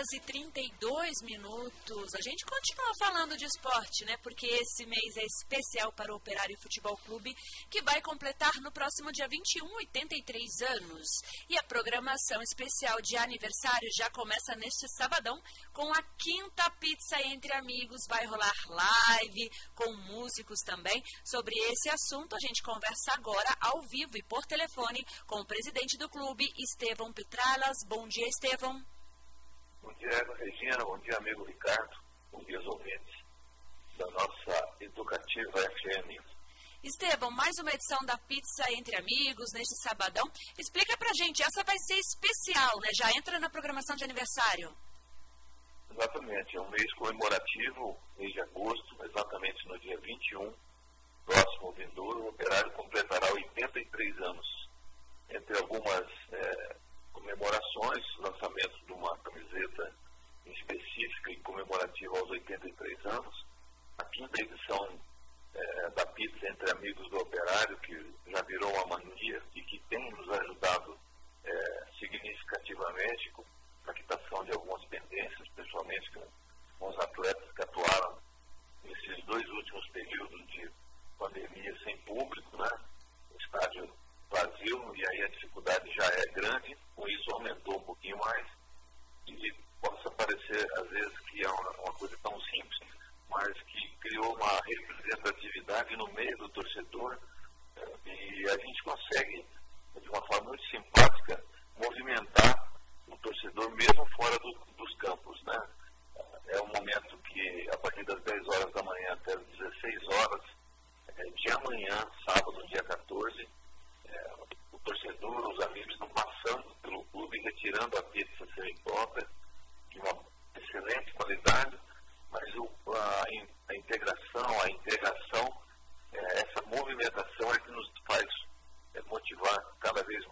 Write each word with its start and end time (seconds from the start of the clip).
Horas 0.00 0.12
e 0.14 0.20
32 0.20 1.22
minutos. 1.22 2.14
A 2.14 2.20
gente 2.22 2.44
continua 2.46 2.92
falando 2.98 3.36
de 3.36 3.44
esporte, 3.44 4.04
né? 4.06 4.16
Porque 4.22 4.46
esse 4.46 4.86
mês 4.86 5.16
é 5.16 5.24
especial 5.24 5.92
para 5.92 6.12
o 6.12 6.16
Operário 6.16 6.56
Futebol 6.60 6.96
Clube, 7.04 7.36
que 7.68 7.82
vai 7.82 8.00
completar 8.00 8.52
no 8.62 8.72
próximo 8.72 9.12
dia 9.12 9.28
21 9.28 9.66
83 9.76 10.60
anos. 10.62 11.06
E 11.48 11.58
a 11.58 11.62
programação 11.64 12.40
especial 12.42 13.00
de 13.02 13.16
aniversário 13.16 13.88
já 13.96 14.10
começa 14.10 14.56
neste 14.56 14.88
sabadão 14.96 15.40
com 15.72 15.92
a 15.92 16.02
quinta 16.18 16.70
pizza 16.80 17.20
entre 17.26 17.52
amigos. 17.52 18.06
Vai 18.08 18.24
rolar 18.24 18.54
live 18.68 19.50
com 19.74 19.92
músicos 19.92 20.60
também. 20.64 21.02
Sobre 21.24 21.54
esse 21.70 21.90
assunto, 21.90 22.34
a 22.34 22.40
gente 22.40 22.62
conversa 22.62 23.12
agora 23.12 23.54
ao 23.60 23.82
vivo 23.82 24.16
e 24.16 24.22
por 24.22 24.46
telefone 24.46 25.04
com 25.26 25.40
o 25.40 25.46
presidente 25.46 25.98
do 25.98 26.08
clube, 26.08 26.50
Estevão 26.58 27.12
Petralas. 27.12 27.76
Bom 27.86 28.08
dia, 28.08 28.26
Estevão. 28.28 28.82
Bom 29.82 29.92
dia, 29.94 30.10
Regina. 30.38 30.84
Bom 30.84 30.98
dia, 30.98 31.16
amigo 31.16 31.44
Ricardo. 31.44 31.96
Bom 32.32 32.42
dia, 32.44 32.60
ouvintes 32.60 33.20
da 33.96 34.06
nossa 34.10 34.76
Educativa 34.80 35.58
FM. 35.58 36.20
Estevão, 36.82 37.30
mais 37.30 37.58
uma 37.58 37.70
edição 37.70 37.98
da 38.06 38.16
Pizza 38.16 38.64
Entre 38.72 38.96
Amigos, 38.96 39.52
neste 39.52 39.76
sabadão. 39.82 40.24
Explica 40.58 40.96
pra 40.96 41.12
gente, 41.12 41.42
essa 41.42 41.62
vai 41.62 41.76
ser 41.78 41.98
especial, 41.98 42.80
né? 42.80 42.88
Já 42.94 43.10
entra 43.12 43.38
na 43.38 43.50
programação 43.50 43.94
de 43.96 44.04
aniversário. 44.04 44.74
Exatamente, 45.90 46.56
é 46.56 46.60
um 46.60 46.70
mês 46.70 46.94
comemorativo, 46.94 47.98
mês 48.16 48.32
de 48.32 48.40
agosto, 48.40 49.04
exatamente 49.04 49.68
no 49.68 49.78
dia 49.80 49.98
21, 49.98 50.54
próximo 51.26 51.72
vindouro, 51.72 52.22
o 52.22 52.28
operário 52.28 52.72
completará 52.72 53.30
83 53.32 54.18
anos. 54.22 54.68
Entre 55.28 55.58
algumas 55.58 56.06
é, 56.32 56.76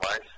wife 0.00 0.37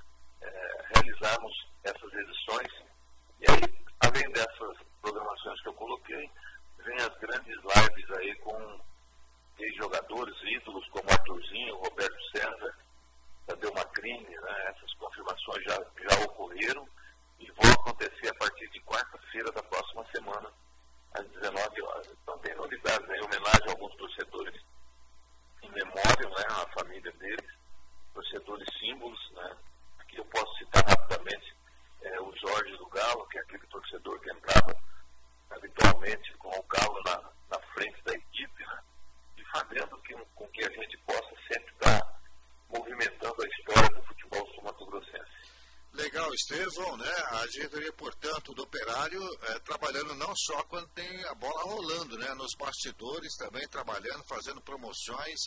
Estevão, 46.80 46.96
né? 46.96 47.12
A 47.30 47.46
diretoria, 47.46 47.92
portanto, 47.92 48.54
do 48.54 48.62
Operário 48.62 49.22
é, 49.42 49.58
trabalhando 49.60 50.14
não 50.14 50.34
só 50.36 50.62
quando 50.64 50.88
tem 50.88 51.24
a 51.26 51.34
bola 51.34 51.62
rolando, 51.62 52.16
né? 52.18 52.32
Nos 52.34 52.54
bastidores 52.56 53.34
também 53.36 53.66
trabalhando, 53.68 54.24
fazendo 54.26 54.60
promoções 54.60 55.38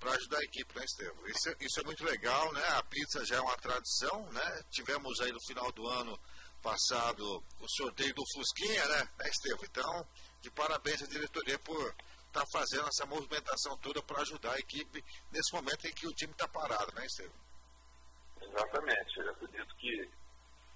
para 0.00 0.12
ajudar 0.12 0.38
a 0.38 0.44
equipe, 0.44 0.74
né, 0.74 0.84
Estevão? 0.84 1.26
Isso, 1.26 1.56
isso, 1.60 1.80
é 1.80 1.84
muito 1.84 2.04
legal, 2.04 2.52
né? 2.52 2.66
A 2.76 2.82
pizza 2.84 3.24
já 3.26 3.36
é 3.36 3.40
uma 3.40 3.56
tradição, 3.56 4.30
né? 4.32 4.62
Tivemos 4.70 5.20
aí 5.20 5.32
no 5.32 5.40
final 5.46 5.70
do 5.72 5.86
ano 5.86 6.18
passado 6.62 7.44
o 7.60 7.68
sorteio 7.68 8.14
do 8.14 8.22
Fusquinha, 8.34 8.86
né, 8.86 9.08
né 9.18 9.28
Estevão? 9.28 9.64
Então, 9.64 10.08
de 10.40 10.50
parabéns 10.50 11.02
à 11.02 11.06
diretoria 11.06 11.58
por 11.58 11.94
estar 12.26 12.44
tá 12.44 12.46
fazendo 12.52 12.88
essa 12.88 13.06
movimentação 13.06 13.76
toda 13.78 14.02
para 14.02 14.22
ajudar 14.22 14.52
a 14.52 14.58
equipe 14.58 15.04
nesse 15.30 15.52
momento 15.52 15.86
em 15.86 15.92
que 15.92 16.06
o 16.06 16.14
time 16.14 16.32
está 16.32 16.48
parado, 16.48 16.94
né, 16.94 17.04
Estevam? 17.04 17.48
Exatamente. 18.40 19.18
Eu 19.18 19.30
acredito 19.30 19.76
que 19.76 20.10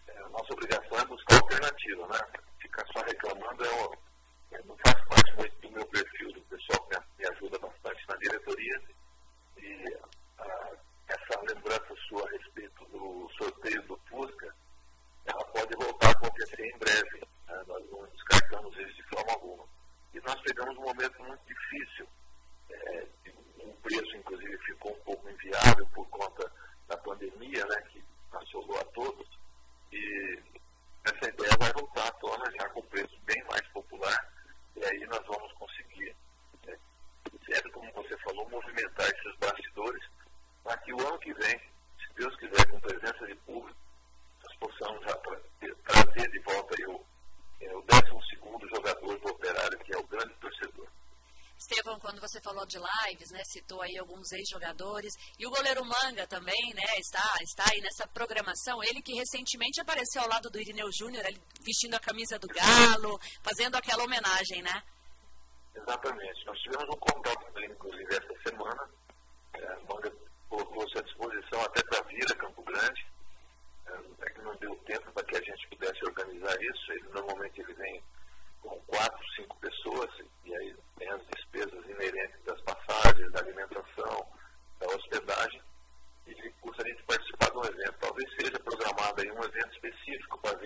é, 0.08 0.28
nossa 0.28 0.52
obrigação 0.52 0.98
é 0.98 1.04
buscar 1.06 1.36
alternativa, 1.36 2.06
né? 2.08 2.18
Ficar 2.60 2.86
só 2.86 3.04
reclamando 3.04 3.64
é, 3.64 4.56
é, 4.56 4.62
não 4.64 4.76
faz 4.78 5.04
parte 5.06 5.36
muito 5.36 5.60
do 5.60 5.70
meu 5.70 5.86
perfil, 5.86 6.32
do 6.32 6.42
pessoal 6.42 6.88
que 6.88 6.98
me 7.18 7.28
ajuda 7.28 7.58
bastante 7.58 8.08
na 8.08 8.16
diretoria. 8.16 8.82
E 9.58 9.98
a, 10.38 10.70
essa 11.08 11.40
lembrança 11.40 11.94
sua 12.08 12.26
a 12.26 12.30
respeito 12.30 12.84
do 12.86 13.30
sorteio 13.38 13.82
do 13.82 13.96
Fusca, 14.08 14.54
ela 15.24 15.44
pode 15.46 15.74
voltar 15.76 16.08
a 16.08 16.12
acontecer 16.12 16.64
em 16.64 16.78
breve. 16.78 17.20
Né? 17.48 17.64
Nós 17.66 17.90
não 17.90 18.06
descartamos 18.06 18.76
isso 18.76 18.94
de 18.94 19.02
forma 19.08 19.32
alguma. 19.32 19.64
E 20.14 20.20
nós 20.20 20.40
pegamos 20.42 20.76
um 20.76 20.82
momento 20.82 21.22
muito 21.22 21.42
difícil. 21.46 22.06
É, 22.70 23.06
um 23.64 23.72
preço, 23.82 24.16
inclusive, 24.16 24.58
ficou 24.58 24.92
um 24.92 25.00
pouco 25.00 25.28
inviável 25.28 25.86
por 25.94 26.08
conta 26.08 26.50
da 26.88 26.96
pandemia, 26.98 27.64
né, 27.66 27.80
que 27.90 28.02
assolou 28.32 28.78
a 28.78 28.84
todos. 28.86 29.41
E 29.92 30.42
essa 31.04 31.28
ideia 31.28 31.52
vai 31.58 31.72
voltar 31.72 32.08
à 32.08 32.12
tona 32.12 32.50
já 32.58 32.68
com 32.70 32.82
preço 32.82 33.16
bem 33.24 33.42
mais 33.44 33.66
popular. 33.68 34.32
E 34.76 34.84
aí 34.84 35.06
nós 35.06 35.24
vamos 35.26 35.52
conseguir, 35.52 36.14
né, 36.66 36.76
sempre 37.46 37.70
como 37.72 37.92
você 37.92 38.16
falou, 38.18 38.48
movimentar 38.48 39.06
esses 39.06 39.36
bastidores 39.38 40.02
para 40.64 40.76
que 40.78 40.92
o 40.92 41.08
ano 41.08 41.18
que 41.18 41.32
vem, 41.34 41.58
se 41.98 42.14
Deus 42.14 42.34
quiser, 42.36 42.66
com 42.70 42.80
presença 42.80 43.26
de 43.26 43.34
público, 43.36 43.78
nós 44.42 44.56
possamos 44.56 45.04
já 45.04 45.14
tra 45.16 45.40
trazer 45.84 46.30
de 46.30 46.38
volta 46.40 46.74
aí 46.78 46.86
o 46.86 47.04
é 47.60 47.76
o 47.76 47.82
12 47.82 48.12
jogador 48.74 49.18
do 49.20 49.28
Operário, 49.28 49.78
que 49.78 49.94
é 49.94 49.98
o 49.98 50.06
grande 50.06 50.34
torcedor. 50.34 50.88
Estevão, 51.56 51.98
quando 52.00 52.20
você 52.20 52.40
falou 52.40 52.61
de 52.72 52.78
lives, 52.78 53.30
né, 53.30 53.42
citou 53.44 53.82
aí 53.82 53.96
alguns 53.98 54.32
ex-jogadores, 54.32 55.12
e 55.38 55.46
o 55.46 55.50
goleiro 55.50 55.84
Manga 55.84 56.26
também, 56.26 56.72
né, 56.74 56.98
está, 56.98 57.22
está 57.42 57.64
aí 57.70 57.80
nessa 57.80 58.06
programação, 58.08 58.82
ele 58.82 59.02
que 59.02 59.14
recentemente 59.14 59.80
apareceu 59.80 60.22
ao 60.22 60.28
lado 60.28 60.50
do 60.50 60.60
Irineu 60.60 60.88
Júnior, 60.92 61.24
vestindo 61.60 61.94
a 61.94 62.00
camisa 62.00 62.38
do 62.38 62.48
Galo, 62.48 63.20
fazendo 63.42 63.76
aquela 63.76 64.04
homenagem, 64.04 64.62
né? 64.62 64.82
Exatamente, 65.74 66.46
nós 66.46 66.58
tivemos 66.60 66.88
um 66.88 66.98
contato 66.98 67.52
dele, 67.52 67.72
inclusive, 67.72 68.14
essa 68.14 68.42
semana, 68.48 68.90
é, 69.54 69.76
Manga 69.88 70.12
colocou-se 70.48 70.98
à 70.98 71.02
disposição 71.02 71.62
até 71.62 71.82
para 71.84 72.02
vir 72.08 72.24
a 72.30 72.36
Campo 72.36 72.62
Grande, 72.62 73.12
é 74.20 74.30
que 74.30 74.40
não 74.42 74.54
deu 74.56 74.74
tempo 74.86 75.12
para 75.12 75.24
que 75.24 75.36
a 75.36 75.40
gente 75.40 75.68
pudesse 75.68 76.04
organizar 76.04 76.56
isso. 76.62 76.92
Ele, 76.92 77.08
normalmente 77.08 77.60
ele 77.60 77.74
vem 77.74 78.02
com 78.62 78.80
quatro, 78.86 79.34
cinco 79.36 79.56
pessoas, 79.58 80.10
e 80.44 80.54
aí 80.54 80.76
tem 80.98 81.08
as 81.10 81.26
despesas 81.26 81.84
inerentes 81.88 82.42
das 82.44 82.60
passagens, 82.62 83.32
da 83.32 83.40
alimentação, 83.40 84.26
da 84.78 84.86
hospedagem, 84.86 85.62
e 86.26 86.50
custa 86.60 86.82
a 86.84 86.88
gente 86.88 87.02
participar 87.02 87.50
de 87.50 87.58
um 87.58 87.64
evento. 87.64 87.98
Talvez 88.00 88.30
seja 88.40 88.58
programado 88.60 89.20
aí 89.20 89.30
um 89.30 89.44
evento 89.44 89.72
específico 89.74 90.38
para 90.40 90.56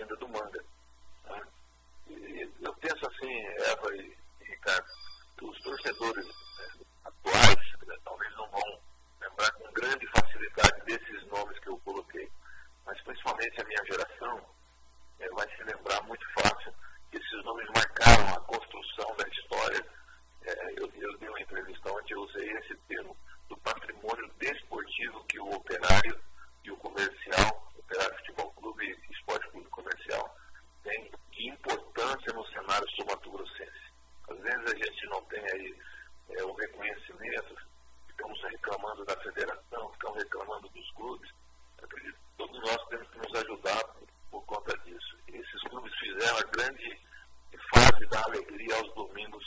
dar 48.17 48.25
alegria 48.25 48.75
aos 48.77 48.93
domingos 48.95 49.43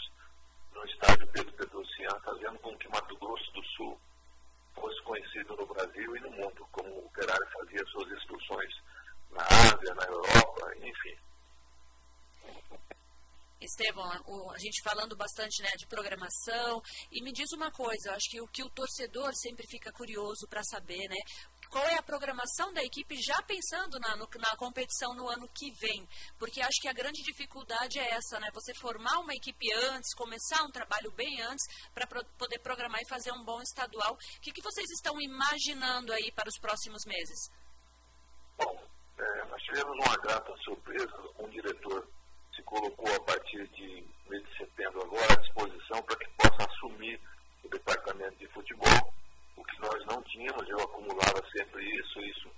no 0.72 0.84
estádio 0.84 1.26
Pedro 1.32 1.52
Pedrocian, 1.54 2.20
fazendo 2.24 2.58
com 2.60 2.76
que 2.78 2.88
Mato 2.88 3.16
Grosso 3.16 3.52
do 3.52 3.64
Sul 3.76 4.00
fosse 4.74 5.02
conhecido 5.02 5.56
no 5.56 5.66
Brasil 5.66 6.16
e 6.16 6.20
no 6.20 6.30
mundo, 6.30 6.66
como 6.70 6.88
o 6.88 7.06
Operário 7.06 7.46
fazia 7.52 7.84
suas 7.86 8.10
excursões 8.12 8.72
na 9.30 9.42
Ásia, 9.42 9.94
na 9.94 10.04
Europa, 10.04 10.72
enfim. 10.76 11.18
Estevão, 13.60 14.10
a 14.54 14.58
gente 14.58 14.82
falando 14.82 15.14
bastante 15.16 15.62
né, 15.62 15.70
de 15.76 15.86
programação, 15.86 16.80
e 17.10 17.22
me 17.22 17.32
diz 17.32 17.52
uma 17.52 17.70
coisa, 17.70 18.08
eu 18.08 18.14
acho 18.14 18.30
que 18.30 18.40
o 18.40 18.48
que 18.48 18.62
o 18.62 18.70
torcedor 18.70 19.32
sempre 19.34 19.66
fica 19.68 19.92
curioso 19.92 20.46
para 20.48 20.62
saber, 20.62 21.08
né? 21.08 21.18
Qual 21.70 21.84
é 21.84 21.94
a 21.94 22.02
programação 22.02 22.72
da 22.72 22.82
equipe 22.82 23.14
já 23.22 23.40
pensando 23.42 23.98
na, 24.00 24.16
no, 24.16 24.28
na 24.38 24.56
competição 24.56 25.14
no 25.14 25.28
ano 25.28 25.48
que 25.48 25.70
vem? 25.80 26.06
Porque 26.38 26.60
acho 26.60 26.80
que 26.80 26.88
a 26.88 26.92
grande 26.92 27.22
dificuldade 27.22 27.98
é 27.98 28.10
essa, 28.10 28.40
né? 28.40 28.48
Você 28.52 28.74
formar 28.74 29.20
uma 29.20 29.34
equipe 29.34 29.72
antes, 29.72 30.14
começar 30.14 30.62
um 30.64 30.70
trabalho 30.70 31.10
bem 31.12 31.40
antes, 31.42 31.64
para 31.94 32.06
pro, 32.06 32.24
poder 32.36 32.58
programar 32.58 33.00
e 33.00 33.08
fazer 33.08 33.32
um 33.32 33.44
bom 33.44 33.62
estadual. 33.62 34.14
O 34.14 34.40
que, 34.40 34.52
que 34.52 34.62
vocês 34.62 34.90
estão 34.90 35.20
imaginando 35.20 36.12
aí 36.12 36.32
para 36.32 36.48
os 36.48 36.58
próximos 36.58 37.04
meses? 37.06 37.48
Bom, 38.58 38.84
é, 39.18 39.44
nós 39.44 39.62
tivemos 39.62 39.96
uma 40.04 40.16
grata 40.16 40.52
surpresa, 40.64 41.14
um 41.38 41.48
diretor 41.48 42.06
se 42.60 42.62
colocou 42.64 43.14
a 43.14 43.20
partir 43.20 43.66
de 43.68 44.04
mês 44.28 44.42
de 44.44 44.58
setembro 44.58 45.02
agora 45.02 45.32
à 45.32 45.36
disposição 45.36 46.02
para 46.02 46.16
que 46.16 46.28
possa 46.36 46.70
assumir 46.70 47.20
o 47.64 47.68
departamento 47.68 48.36
de 48.36 48.46
futebol, 48.48 49.14
o 49.56 49.64
que 49.64 49.80
nós 49.80 50.04
não 50.06 50.22
tínhamos, 50.24 50.68
eu 50.68 50.80
acumulava 50.80 51.42
sempre 51.56 51.84
isso, 51.84 52.20
isso 52.20 52.50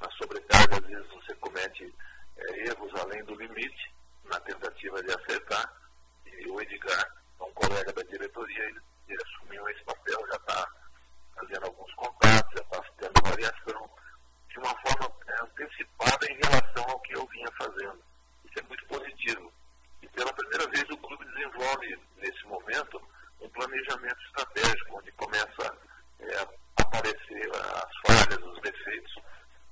na 0.00 0.10
sobrecarga, 0.12 0.76
às 0.76 0.86
vezes 0.86 1.10
você 1.10 1.34
comete 1.36 1.94
é, 2.36 2.68
erros 2.68 2.92
além 3.00 3.22
do 3.24 3.34
limite 3.34 3.94
na 4.24 4.40
tentativa 4.40 5.02
de 5.02 5.10
acertar, 5.10 5.72
e 6.26 6.48
o 6.48 6.60
Edgar, 6.60 7.14
um 7.40 7.52
colega 7.52 7.92
da 7.92 8.02
diretoria, 8.02 8.64
ele, 8.64 8.80
ele 9.08 9.22
assumiu 9.22 9.68
esse 9.68 9.84
papel, 9.84 10.18
já 10.28 10.36
está 10.36 10.68
fazendo 11.34 11.66
alguns 11.66 11.94
contatos, 11.94 12.52
já 12.56 12.62
está 12.62 12.82
tendo 12.98 13.28
variação, 13.28 13.90
de 14.48 14.58
uma 14.58 14.74
forma 14.80 15.16
é, 15.26 15.42
antecipada 15.42 16.26
em 16.30 16.38
relação 16.44 16.84
ao 16.90 17.00
que 17.00 17.16
eu 17.16 17.26
vinha 17.26 17.48
fazendo 17.58 18.12
isso 18.52 18.58
é 18.58 18.68
muito 18.68 18.86
positivo. 18.86 19.52
E 20.02 20.08
pela 20.08 20.32
primeira 20.34 20.68
vez 20.68 20.84
o 20.90 20.98
clube 20.98 21.24
desenvolve, 21.24 21.98
nesse 22.18 22.44
momento, 22.46 23.00
um 23.40 23.48
planejamento 23.48 24.22
estratégico, 24.26 24.98
onde 24.98 25.10
começa 25.12 25.78
é, 26.20 26.36
a 26.36 26.82
aparecer 26.82 27.50
as 27.56 27.90
falhas, 28.06 28.44
os 28.44 28.60
defeitos, 28.60 29.16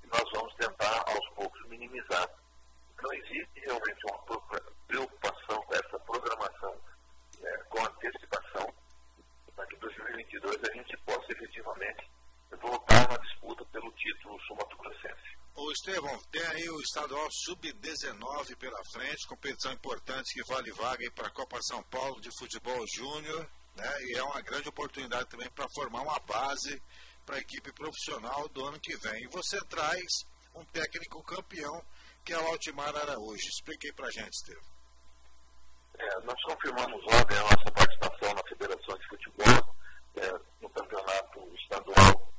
e 0.02 0.06
nós 0.06 0.24
vamos 0.32 0.54
tentar, 0.54 1.04
aos 1.08 1.28
poucos, 1.34 1.68
minimizar. 1.68 2.28
Não 3.02 3.12
existe 3.12 3.60
realmente 3.60 4.06
uma 4.06 4.18
preocupação 4.86 5.62
com 5.62 5.74
essa 5.74 5.98
programação 6.00 6.76
é, 7.42 7.56
com 7.68 7.84
antecipação, 7.84 8.74
para 9.54 9.66
que 9.66 9.76
em 9.76 9.78
2022 9.78 10.56
a 10.64 10.72
gente 10.72 10.96
possa 10.98 11.32
efetivamente 11.32 12.10
voltar 12.60 13.08
na 13.08 13.16
disputa 13.18 13.64
pelo 13.66 13.90
título 13.92 14.40
Estevão, 15.72 16.18
tem 16.30 16.42
aí 16.42 16.68
o 16.70 16.80
estadual 16.80 17.28
sub-19 17.30 18.56
pela 18.56 18.82
frente, 18.92 19.26
competição 19.26 19.72
importante 19.72 20.32
que 20.34 20.42
vale 20.44 20.70
vaga 20.72 21.10
para 21.12 21.28
a 21.28 21.30
Copa 21.30 21.60
São 21.62 21.82
Paulo 21.84 22.20
de 22.20 22.30
futebol 22.38 22.84
júnior, 22.94 23.48
né? 23.76 24.02
E 24.04 24.16
é 24.16 24.22
uma 24.22 24.40
grande 24.40 24.68
oportunidade 24.68 25.28
também 25.28 25.50
para 25.50 25.68
formar 25.74 26.02
uma 26.02 26.18
base 26.20 26.82
para 27.24 27.36
a 27.36 27.40
equipe 27.40 27.72
profissional 27.72 28.48
do 28.48 28.64
ano 28.64 28.80
que 28.80 28.96
vem. 28.96 29.24
E 29.24 29.28
você 29.28 29.58
traz 29.66 30.24
um 30.54 30.64
técnico 30.66 31.22
campeão, 31.22 31.84
que 32.24 32.32
é 32.32 32.38
o 32.38 32.46
Altimar 32.46 32.94
Araújo. 32.96 33.48
Explique 33.48 33.92
para 33.92 34.08
a 34.08 34.10
gente, 34.10 34.32
Estevão. 34.32 34.70
É, 35.98 36.20
nós 36.20 36.42
confirmamos 36.44 37.04
ontem 37.04 37.36
a 37.36 37.42
nossa 37.42 37.70
participação 37.72 38.34
na 38.34 38.42
Federação 38.48 38.96
de 38.96 39.08
Futebol, 39.08 39.76
é, 40.16 40.32
no 40.62 40.70
campeonato 40.70 41.54
estadual 41.56 42.30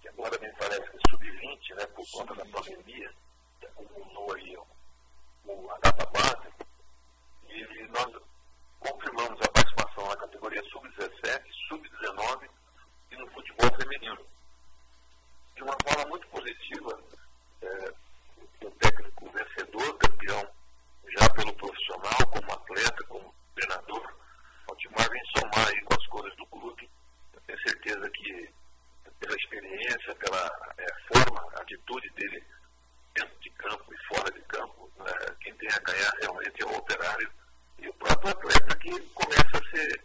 que 0.00 0.08
agora 0.08 0.38
me 0.38 0.50
parece 0.54 0.90
que 0.90 0.99
é 1.40 1.50
sub-20, 1.50 1.74
né, 1.74 1.86
por 1.86 2.10
conta 2.10 2.34
da 2.34 2.44
pandemia, 2.46 3.12
que 3.58 3.66
acumulou 3.66 4.34
aí 4.34 4.56
o, 5.46 5.70
a 5.70 5.78
data 5.78 6.06
base, 6.10 6.48
e 7.48 7.88
nós 7.88 8.22
confirmamos 8.78 9.40
a 9.42 9.48
participação 9.48 10.08
na 10.08 10.16
categoria 10.16 10.62
sub-17, 10.70 11.42
sub-19 11.68 12.48
e 13.12 13.16
no 13.16 13.30
futebol 13.30 13.70
feminino. 13.80 14.26
De 15.56 15.62
uma 15.62 15.76
forma 15.86 16.06
muito 16.08 16.26
positiva, 16.28 17.02
é, 17.62 17.92
o 18.64 18.70
técnico 18.72 19.30
vencedor, 19.30 19.98
campeão, 19.98 20.50
já 21.18 21.28
pelo 21.30 21.54
profissional, 21.54 22.26
como 22.32 22.52
atleta, 22.52 23.04
como 23.08 23.34
treinador, 23.54 24.14
o 24.70 24.76
Timar 24.76 25.10
vem 25.10 25.22
somar 25.36 25.68
aí 25.68 25.80
com 25.82 25.94
as 25.94 26.06
cores 26.06 26.36
do 26.36 26.46
clube. 26.46 26.88
Eu 27.34 27.40
tenho 27.40 27.60
certeza 27.62 28.10
que 28.10 28.50
pela 29.20 29.36
experiência, 29.36 30.14
pela 30.16 30.74
é, 30.78 30.86
forma, 31.12 31.46
atitude 31.60 32.10
dele 32.10 32.42
dentro 33.14 33.38
de 33.40 33.50
campo 33.50 33.94
e 33.94 34.14
fora 34.14 34.32
de 34.32 34.40
campo. 34.42 34.90
Né? 34.96 35.12
Quem 35.40 35.54
tem 35.56 35.68
a 35.68 35.78
ganhar 35.80 36.12
realmente 36.20 36.62
é 36.62 36.66
o 36.66 36.76
operário 36.76 37.30
e 37.78 37.88
o 37.88 37.94
próprio 37.94 38.30
atleta 38.30 38.76
que 38.78 39.00
começa 39.10 39.58
a 39.58 39.70
se 39.70 40.00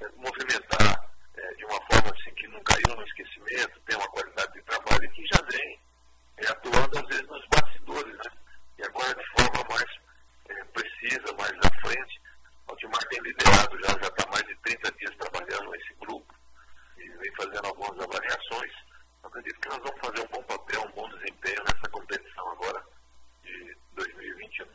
é, 0.00 0.08
movimentar 0.16 1.10
é, 1.34 1.54
de 1.54 1.64
uma 1.64 1.80
forma 1.90 2.12
assim 2.14 2.34
que 2.34 2.46
não 2.88 3.02
esquecimento, 3.04 3.80
tem 3.86 3.96
uma 3.96 4.08
qualidade 4.08 4.52
de 4.52 4.62
trabalho 4.62 5.04
e 5.04 5.10
que 5.10 5.26
já 5.26 5.42
vem 5.50 5.80
é, 6.38 6.48
atuando 6.48 6.98
às 6.98 7.06
vezes 7.06 7.28
nos 7.28 7.46
bastidores, 7.48 8.16
né? 8.16 8.30
E 8.78 8.84
agora 8.84 9.14
de 9.14 9.26
forma 9.30 9.64
mais 9.68 9.90
é, 10.48 10.64
precisa, 10.64 11.34
mais 11.38 11.52
à 11.52 11.80
frente. 11.80 12.20
O 12.66 12.72
Altimar 12.72 13.04
tem 13.08 13.20
liderado 13.20 13.78
já, 13.80 13.88
já 13.88 14.08
está 14.08 14.30
mais 14.30 14.46
de 14.46 14.56
30 14.56 14.92
dias 14.92 15.16
trabalhando 15.16 15.70
nesse 15.70 15.94
grupo 15.94 16.38
vem 17.18 17.34
fazendo 17.36 17.66
algumas 17.66 17.98
avaliações. 18.00 18.72
Acredito 19.22 19.60
que 19.60 19.68
nós 19.68 19.78
vamos 19.78 20.00
fazer 20.00 20.20
um 20.20 20.30
bom 20.30 20.42
papel, 20.44 20.82
um 20.82 20.92
bom 20.92 21.08
desempenho 21.10 21.62
nessa 21.64 21.90
competição 21.90 22.48
agora 22.50 22.82
de 23.42 23.76
2021. 23.94 24.66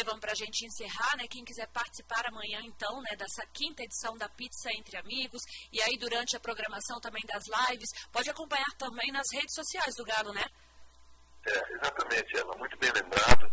Estevão, 0.00 0.18
para 0.18 0.32
a 0.32 0.34
gente 0.34 0.64
encerrar, 0.64 1.16
né, 1.18 1.28
quem 1.28 1.44
quiser 1.44 1.66
participar 1.68 2.24
amanhã, 2.26 2.60
então, 2.64 3.02
né, 3.02 3.16
dessa 3.16 3.44
quinta 3.52 3.82
edição 3.82 4.16
da 4.16 4.28
Pizza 4.30 4.70
Entre 4.78 4.96
Amigos, 4.96 5.42
e 5.70 5.82
aí 5.82 5.98
durante 5.98 6.36
a 6.36 6.40
programação 6.40 6.98
também 7.00 7.22
das 7.26 7.44
lives, 7.68 7.90
pode 8.10 8.30
acompanhar 8.30 8.70
também 8.78 9.12
nas 9.12 9.26
redes 9.32 9.54
sociais 9.54 9.94
do 9.96 10.04
Galo, 10.04 10.32
né? 10.32 10.44
É, 11.46 11.72
exatamente, 11.74 12.38
Ela, 12.38 12.56
muito 12.56 12.78
bem 12.78 12.90
lembrado. 12.92 13.52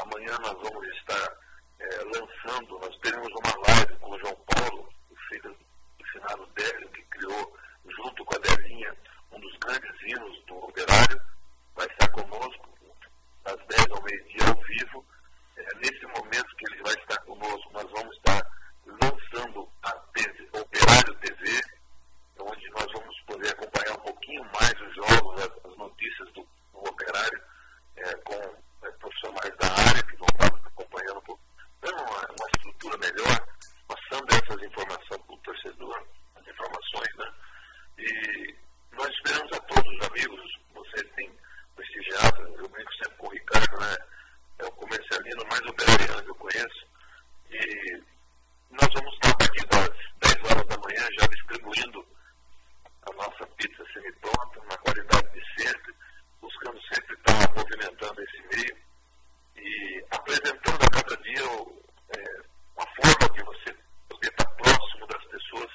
Amanhã 0.00 0.38
nós 0.38 0.54
vamos 0.62 0.86
estar 0.96 1.38
é, 1.80 1.86
lançando, 2.04 2.78
nós 2.78 2.96
teremos 3.00 3.28
uma 3.28 3.68
live 3.68 3.98
com 3.98 4.10
o 4.10 4.18
João 4.18 4.36
Paulo, 4.46 4.88
o 5.10 5.16
filho 5.28 5.56
finado 6.16 6.46
Délio, 6.54 6.88
que 6.90 7.02
criou, 7.04 7.56
junto 7.84 8.24
com 8.24 8.34
a 8.34 8.38
Delinha, 8.38 8.96
um 9.32 9.40
dos 9.40 9.56
grandes 9.58 10.02
hinos 10.02 10.44
do 10.46 10.56
operário, 10.56 11.20
vai 11.74 11.86
estar 11.86 12.08
conosco 12.08 12.66
das 13.44 13.56
10 13.66 13.90
ao 13.90 14.02
meio-dia 14.02 14.48
ao 14.48 14.62
vivo. 14.62 15.04
É, 15.56 15.62
nesse 15.76 16.06
momento 16.06 16.56
que 16.56 16.66
ele 16.70 16.82
vai 16.82 16.94
estar 16.94 17.18
conosco, 17.22 17.72
nós 17.72 17.90
vamos 17.90 18.16
estar 18.16 18.42
lançando 18.86 19.68
a 19.82 19.92
TV, 20.14 20.48
Operário 20.52 21.14
TV, 21.16 21.60
onde 22.38 22.70
nós 22.70 22.86
vamos 22.92 23.20
poder 23.22 23.50
acompanhar 23.50 23.94
um 23.94 24.02
pouquinho 24.02 24.44
mais 24.44 24.72
os 24.80 24.94
jogos, 24.94 25.40
as, 25.42 25.70
as 25.70 25.76
notícias 25.76 26.32
do, 26.32 26.46
do 26.72 26.78
operário, 26.78 27.42
é, 27.96 28.14
com 28.16 28.34
é, 28.34 28.90
profissionais 28.92 29.56
da 29.56 29.66
área 29.66 30.02
que 30.02 30.16
vão 30.16 30.28
estar 30.28 30.68
acompanhando, 30.68 31.40
dando 31.80 32.02
uma, 32.02 32.20
uma 32.20 32.48
estrutura 32.54 32.98
melhor 32.98 33.46
passando 33.86 34.26
essas 34.30 34.62
informações 34.62 35.22
para 35.22 35.34
o 35.34 35.38
torcedor, 35.38 36.06
as 36.34 36.46
informações, 36.46 37.16
né? 37.16 37.32
E 37.98 38.54
nós 38.92 39.08
esperamos 39.08 39.52
a 39.52 39.60
todos 39.60 39.94
os 39.94 40.06
amigos, 40.08 40.58
você 40.74 41.04
tem 41.14 41.32
prestigiado, 41.74 42.42
eu 42.58 42.68
brinco 42.68 42.94
sempre 42.94 43.16
com 43.18 43.26
o 43.26 43.30
Ricardo, 43.30 43.80
né? 43.80 43.96
É 44.58 44.64
o 44.64 44.72
comercialino 44.72 45.42
mais 45.50 45.60
operariano 45.60 46.22
que 46.22 46.30
eu 46.30 46.34
conheço. 46.34 46.86
E 47.50 48.02
nós 48.70 48.88
vamos 48.94 49.14
estar 49.14 49.30
a 49.30 49.36
partir 49.36 49.66
das 49.66 49.90
10 50.34 50.50
horas 50.50 50.66
da 50.66 50.78
manhã 50.78 51.06
já 51.18 51.26
distribuindo 51.26 52.06
a 53.02 53.12
nossa 53.12 53.46
pizza 53.58 53.84
semi-pronta, 53.92 54.60
na 54.68 54.76
qualidade 54.78 55.28
de 55.32 55.62
sempre, 55.62 55.94
buscando 56.40 56.80
sempre 56.92 57.14
estar 57.14 57.54
movimentando 57.54 58.22
esse 58.22 58.42
meio 58.56 58.76
e 59.56 60.04
apresentando 60.10 60.82
a 60.82 60.90
cada 60.90 61.16
dia 61.22 61.44
o, 61.52 61.82
é, 62.16 62.56
uma 62.76 62.86
forma 62.96 63.34
de 63.34 63.42
você 63.44 63.76
poder 64.08 64.28
estar 64.28 64.46
próximo 64.56 65.06
das 65.06 65.24
pessoas 65.26 65.70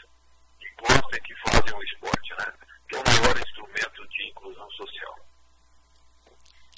que 0.60 0.70
gostam 0.80 1.12
e 1.14 1.22
que 1.22 1.36
fazem 1.50 1.74
o 1.74 1.84
esporte, 1.84 2.32
né? 2.40 2.54
Que 2.90 2.96
é 2.96 3.00
o 3.00 3.04
maior 3.04 3.38
instrumento 3.38 4.08
de 4.08 4.30
inclusão 4.30 4.70
social. 4.72 5.16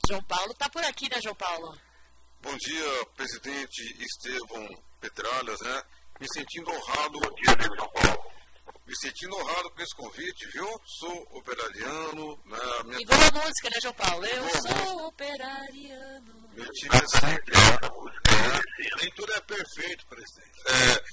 João 0.08 0.24
Paulo 0.24 0.54
né, 1.14 1.22
João 1.22 1.36
Paulo? 1.36 1.78
Bom 2.42 2.58
dia, 2.58 3.06
presidente 3.16 4.04
Estevão 4.04 4.68
Petralhas, 5.00 5.60
né? 5.62 5.84
Me 6.20 6.28
sentindo 6.34 6.72
honrado. 6.72 7.20
Bom 7.20 7.36
dia, 7.36 7.56
né, 7.56 7.66
João 7.78 7.90
Paulo. 7.90 8.34
Me 8.86 8.96
sentindo 8.98 9.36
honrado 9.36 9.72
com 9.72 9.82
esse 9.82 9.96
convite, 9.96 10.48
viu? 10.52 10.68
Sou 11.00 11.28
operariano. 11.32 12.40
Né? 12.46 12.58
Minha... 12.86 13.02
E 13.02 13.06
boa 13.06 13.44
música, 13.44 13.70
né, 13.70 13.82
João 13.82 13.94
Paulo? 13.94 14.26
Eu 14.26 14.40
boa 14.40 14.62
sou 14.62 14.72
música. 14.72 15.04
operariano. 15.06 16.50
Meu 16.54 16.72
time 16.72 16.96
é 16.96 17.20
sempre. 17.20 17.54
É, 17.56 18.84
é, 18.86 19.02
nem 19.02 19.12
tudo 19.12 19.34
é 19.34 19.42
perfeito, 19.42 20.06
presidente. 20.08 20.62
É, 20.68 21.04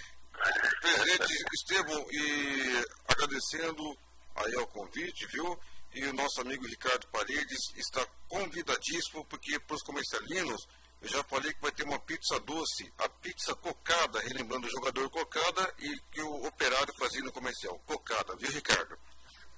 presidente 0.81 1.45
Estevam, 1.53 2.07
e 2.11 2.85
agradecendo 3.07 3.99
aí 4.37 4.55
ao 4.57 4.67
convite, 4.69 5.27
viu? 5.27 5.59
E 5.93 6.05
o 6.05 6.13
nosso 6.13 6.41
amigo 6.41 6.67
Ricardo 6.67 7.07
Paredes 7.09 7.59
está 7.77 8.07
convidadíssimo, 8.29 9.25
porque 9.25 9.59
para 9.61 9.77
os 9.77 9.83
comercialinos, 9.83 10.67
eu 11.03 11.09
já 11.09 11.25
falei 11.25 11.53
que 11.55 11.63
vai 11.63 11.73
ter 11.73 11.85
uma 11.85 11.99
pizza 12.01 12.39
doce, 12.41 12.93
a 12.99 13.09
pizza 13.09 13.55
cocada, 13.57 14.21
relembrando 14.21 14.67
o 14.67 14.71
jogador 14.71 15.09
cocada 15.11 15.75
e 15.79 15.99
que 16.11 16.21
o 16.23 16.47
operário 16.47 16.95
fazia 16.99 17.23
no 17.23 17.33
comercial. 17.33 17.79
Cocada, 17.87 18.37
viu, 18.37 18.51
Ricardo? 18.51 18.99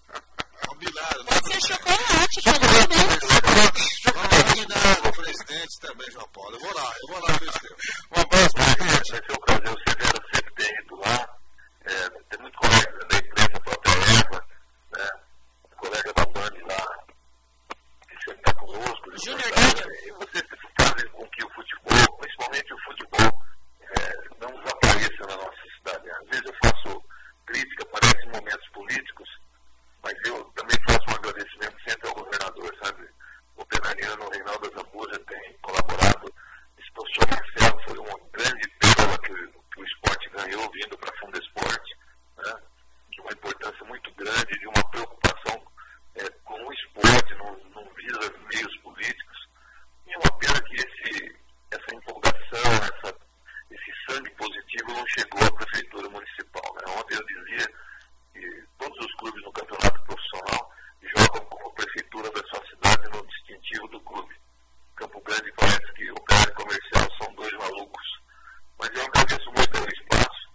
Combinado. 0.68 1.24
Pode 1.24 1.52
ser 1.52 1.60
chocolate, 1.60 2.40
chocolate. 2.40 3.92
Combinado, 4.12 5.12
presidente 5.12 5.80
também, 5.80 6.10
João 6.12 6.28
Paulo. 6.28 6.54
Eu 6.54 6.60
vou 6.60 6.74
lá, 6.74 6.94
eu 7.02 7.08
vou 7.08 7.20
lá, 7.20 7.38
presidente. 7.38 7.76
Um 8.16 8.20
abraço, 8.20 8.54
presidente. 8.54 9.10
Vai 9.10 9.20
ser 9.26 9.32
um 9.32 9.40
prazer, 9.40 9.68
o 9.68 9.90
Severo 9.90 10.22
sempre 10.34 10.54
tem 10.54 10.74
ido 10.84 10.96
lá. 10.96 11.28
É, 11.84 12.10
tem 12.30 12.40
muito 12.40 12.58
colega 12.58 13.06
da 13.06 13.16
imprensa, 13.16 13.56
a 13.56 13.60
própria 13.60 13.92
Eva, 13.92 14.46
né? 14.92 15.08
A 15.70 15.76
colega 15.76 16.12
da 16.12 16.26
Band 16.26 16.56
lá, 16.68 16.86
que 18.08 18.24
sempre 18.24 18.38
está 18.38 18.54
conosco. 18.54 19.10
Júnior 19.24 19.50
E 20.06 20.12
você 20.12 20.46
fazem 20.78 21.10
com 21.10 21.28
que 21.30 21.44
o 21.44 21.50
futebol, 21.54 22.18
principalmente 22.18 22.72
o 22.72 22.78
futebol, 22.84 23.44
é, 23.80 24.12
não 24.40 24.62
desapareça 24.62 25.26
na 25.26 25.36
nossa 25.36 25.62
cidade. 25.76 26.10
Às 26.10 26.28
vezes 26.28 26.46
eu 26.46 26.54
faço 26.62 27.04
crítica, 27.46 27.86
parece 27.86 28.26
momentos 28.26 28.68
políticos, 28.72 29.28
mas 30.02 30.14
eu 30.26 30.44
também 30.54 30.76
faço 30.86 31.04
um 31.10 31.14
agradecimento 31.14 31.76
sempre 31.88 32.08
ao 32.08 32.14
governador, 32.14 32.76
sabe? 32.82 33.08
O 33.56 33.64
penariano 33.66 34.28
Reinaldo 34.30 34.72
Zambuja 34.74 35.18
tem 35.26 35.58
colaborado. 35.62 36.32
Esse 36.78 36.90
professor 36.92 37.28
Marcelo 37.30 37.82
foi 37.84 37.98
uma 37.98 38.18
grande 38.32 38.68
pérola 38.80 39.18
que, 39.18 39.34
que 39.34 39.80
o 39.80 39.84
esporte 39.84 40.30
ganhou 40.30 40.70
vindo 40.72 40.98
para 40.98 41.10
a 41.10 41.18
Fundo 41.18 41.38
Esporte, 41.38 41.96
né? 42.38 42.54
de 43.10 43.20
uma 43.20 43.32
importância 43.32 43.84
muito 43.84 44.12
grande, 44.14 44.58
de 44.58 44.66
uma 44.66 44.90
preocupação 44.90 45.62
é, 46.16 46.28
com 46.44 46.54
o 46.54 46.72
esporte, 46.72 47.34
não, 47.36 47.56
não 47.70 47.94
visa 47.94 48.18
meios 48.52 48.76
políticos. 48.78 49.48
E 50.06 50.12
é 50.12 50.18
uma 50.18 50.38
pena 50.38 50.60
que 50.62 50.74
esse, 50.76 51.36
essa 51.70 51.94
empolgação, 51.94 52.72
essa, 52.82 53.16
esse 53.70 53.92
sangue 54.08 54.30
positivo 54.30 54.92
não 54.92 55.06
chegou 55.08 55.46
à 55.46 55.52
prefeitura 55.52 56.08
municipal. 56.08 56.74
Né? 56.74 56.92
Ontem 56.98 57.14
eu 57.14 57.26
dizia 57.26 57.66
que 58.32 58.64
todos 58.78 58.98
os 59.06 59.14
clubes 59.16 59.42
no 59.44 59.52
campeonato 59.52 60.02
profissional 60.04 60.72
jogam 61.16 61.44
como 61.46 61.74
prefeitura 61.74 62.30
da 62.30 62.42
sua 62.48 62.66
cidade 62.66 63.08
no 63.10 63.26
distintivo 63.26 63.88
do 63.88 64.00
clube. 64.00 64.34
Campo 64.96 65.20
Grande 65.22 65.52
parece 65.56 65.92
que 65.94 66.10
o 66.10 66.22
cara 66.22 66.50
comercial 66.52 67.08
são 67.20 67.34
dois 67.34 67.52
malucos. 67.52 68.06
Mas 68.78 68.90
eu 68.94 69.04
agradeço 69.04 69.46
muito 69.52 69.70
pelo 69.70 69.88
espaço 69.88 70.52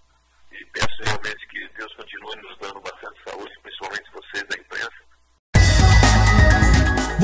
e 0.52 0.66
peço 0.66 1.04
realmente 1.04 1.48
que 1.48 1.68
Deus 1.78 1.94
continue 1.96 2.36
nos 2.42 2.58
dando 2.60 2.82
bastante 2.82 3.24
saúde, 3.24 3.60
principalmente 3.62 4.12
vocês 4.12 4.44
da 4.48 4.58
imprensa. 4.58 5.08